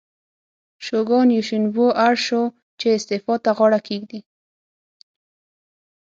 [0.85, 2.43] شوګان یوشینوبو اړ شو
[2.79, 4.19] چې استعفا ته غاړه کېږدي.